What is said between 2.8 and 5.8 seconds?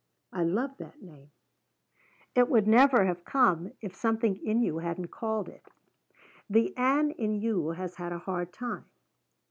would have come if something in you hadn't called it.